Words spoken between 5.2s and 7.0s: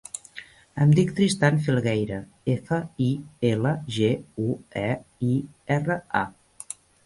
i, erra, a.